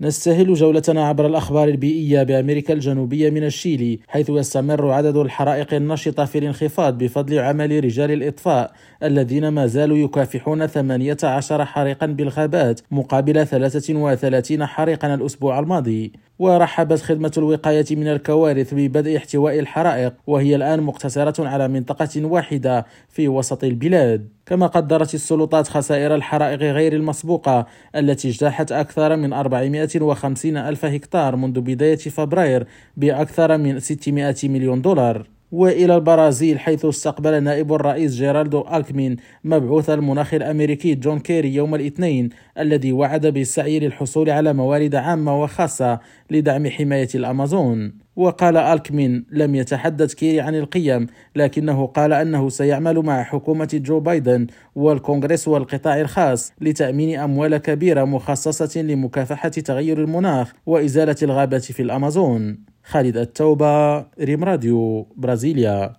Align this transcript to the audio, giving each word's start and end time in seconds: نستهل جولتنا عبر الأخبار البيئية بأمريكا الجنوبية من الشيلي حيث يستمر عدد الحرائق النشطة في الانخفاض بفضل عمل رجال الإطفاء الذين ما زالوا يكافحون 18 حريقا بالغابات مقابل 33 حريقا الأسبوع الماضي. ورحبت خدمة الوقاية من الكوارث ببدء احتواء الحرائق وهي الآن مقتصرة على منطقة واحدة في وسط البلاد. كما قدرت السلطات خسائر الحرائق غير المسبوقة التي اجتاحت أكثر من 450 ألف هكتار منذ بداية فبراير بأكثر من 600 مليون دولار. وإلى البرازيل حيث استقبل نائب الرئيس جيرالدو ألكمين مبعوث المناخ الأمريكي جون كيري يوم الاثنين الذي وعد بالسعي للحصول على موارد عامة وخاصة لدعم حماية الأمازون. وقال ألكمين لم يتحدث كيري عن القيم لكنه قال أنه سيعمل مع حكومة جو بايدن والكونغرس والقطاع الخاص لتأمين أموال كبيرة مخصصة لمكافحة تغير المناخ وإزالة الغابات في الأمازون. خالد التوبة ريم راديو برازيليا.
نستهل 0.00 0.54
جولتنا 0.54 1.08
عبر 1.08 1.26
الأخبار 1.26 1.68
البيئية 1.68 2.22
بأمريكا 2.22 2.74
الجنوبية 2.74 3.30
من 3.30 3.44
الشيلي 3.44 3.98
حيث 4.08 4.30
يستمر 4.30 4.90
عدد 4.90 5.16
الحرائق 5.16 5.74
النشطة 5.74 6.24
في 6.24 6.38
الانخفاض 6.38 6.98
بفضل 6.98 7.38
عمل 7.38 7.84
رجال 7.84 8.10
الإطفاء 8.10 8.72
الذين 9.02 9.48
ما 9.48 9.66
زالوا 9.66 9.96
يكافحون 9.96 10.66
18 10.66 11.64
حريقا 11.64 12.06
بالغابات 12.06 12.80
مقابل 12.90 13.46
33 13.46 14.66
حريقا 14.66 15.14
الأسبوع 15.14 15.58
الماضي. 15.58 16.12
ورحبت 16.38 17.00
خدمة 17.00 17.32
الوقاية 17.38 17.84
من 17.90 18.08
الكوارث 18.08 18.74
ببدء 18.74 19.16
احتواء 19.16 19.58
الحرائق 19.58 20.14
وهي 20.26 20.56
الآن 20.56 20.82
مقتصرة 20.82 21.48
على 21.48 21.68
منطقة 21.68 22.24
واحدة 22.24 22.86
في 23.08 23.28
وسط 23.28 23.64
البلاد. 23.64 24.28
كما 24.46 24.66
قدرت 24.66 25.14
السلطات 25.14 25.68
خسائر 25.68 26.14
الحرائق 26.14 26.58
غير 26.58 26.92
المسبوقة 26.92 27.66
التي 27.96 28.28
اجتاحت 28.28 28.72
أكثر 28.72 29.16
من 29.16 29.32
450 29.32 30.56
ألف 30.56 30.84
هكتار 30.84 31.36
منذ 31.36 31.60
بداية 31.60 31.96
فبراير 31.96 32.66
بأكثر 32.96 33.58
من 33.58 33.80
600 33.80 34.34
مليون 34.44 34.82
دولار. 34.82 35.37
وإلى 35.52 35.94
البرازيل 35.94 36.58
حيث 36.58 36.84
استقبل 36.84 37.42
نائب 37.42 37.72
الرئيس 37.72 38.14
جيرالدو 38.14 38.64
ألكمين 38.72 39.16
مبعوث 39.44 39.90
المناخ 39.90 40.34
الأمريكي 40.34 40.94
جون 40.94 41.18
كيري 41.18 41.54
يوم 41.54 41.74
الاثنين 41.74 42.28
الذي 42.58 42.92
وعد 42.92 43.26
بالسعي 43.26 43.78
للحصول 43.78 44.30
على 44.30 44.52
موارد 44.52 44.94
عامة 44.94 45.42
وخاصة 45.42 46.00
لدعم 46.30 46.68
حماية 46.68 47.08
الأمازون. 47.14 47.92
وقال 48.16 48.56
ألكمين 48.56 49.26
لم 49.30 49.54
يتحدث 49.54 50.14
كيري 50.14 50.40
عن 50.40 50.54
القيم 50.54 51.06
لكنه 51.36 51.86
قال 51.86 52.12
أنه 52.12 52.48
سيعمل 52.48 52.98
مع 52.98 53.22
حكومة 53.22 53.68
جو 53.74 54.00
بايدن 54.00 54.46
والكونغرس 54.74 55.48
والقطاع 55.48 56.00
الخاص 56.00 56.52
لتأمين 56.60 57.18
أموال 57.18 57.56
كبيرة 57.56 58.04
مخصصة 58.04 58.82
لمكافحة 58.82 59.48
تغير 59.48 59.98
المناخ 59.98 60.52
وإزالة 60.66 61.16
الغابات 61.22 61.64
في 61.64 61.82
الأمازون. 61.82 62.58
خالد 62.90 63.16
التوبة 63.16 63.98
ريم 64.28 64.44
راديو 64.44 65.06
برازيليا. 65.16 65.78